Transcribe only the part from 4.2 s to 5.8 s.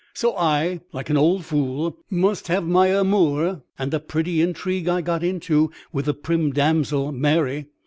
intrigue I got into